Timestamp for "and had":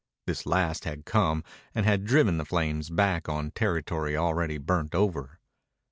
1.75-2.05